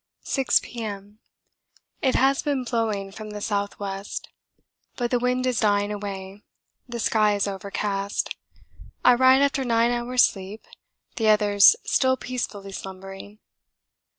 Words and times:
6 0.21 0.61
P.M. 0.61 1.19
It 2.01 2.15
has 2.15 2.41
been 2.41 2.63
blowing 2.63 3.11
from 3.11 3.29
the 3.29 3.35
S.W., 3.35 4.03
but 4.95 5.11
the 5.11 5.19
wind 5.19 5.45
is 5.45 5.59
dying 5.59 5.91
away 5.91 6.41
the 6.89 6.97
sky 6.99 7.35
is 7.35 7.47
overcast 7.47 8.33
I 9.05 9.13
write 9.13 9.43
after 9.43 9.63
9 9.63 9.91
hours' 9.91 10.23
sleep, 10.23 10.65
the 11.17 11.29
others 11.29 11.75
still 11.85 12.17
peacefully 12.17 12.71
slumbering. 12.71 13.37